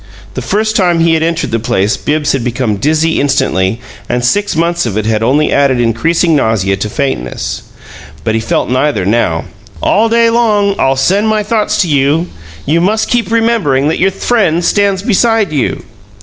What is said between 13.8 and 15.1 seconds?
THAT YOUR FRIEND STANDS